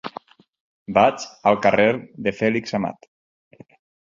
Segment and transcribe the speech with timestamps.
[0.97, 1.87] Vaig al carrer
[2.29, 3.09] de Fèlix Amat.